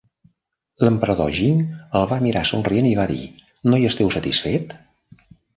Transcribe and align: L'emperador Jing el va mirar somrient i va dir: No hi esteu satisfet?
L'emperador 0.85 1.29
Jing 1.39 1.59
el 2.01 2.09
va 2.13 2.19
mirar 2.25 2.43
somrient 2.53 2.89
i 2.93 2.97
va 3.01 3.07
dir: 3.15 3.21
No 3.71 3.81
hi 3.83 3.89
esteu 3.91 4.13
satisfet? 4.17 4.79